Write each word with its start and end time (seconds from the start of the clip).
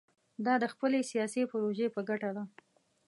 دا 0.45 0.53
د 0.63 0.65
خپلې 0.73 0.99
سیاسي 1.11 1.41
پروژې 1.51 1.87
په 1.95 2.01
ګټه 2.09 2.29
ده. 2.35 2.43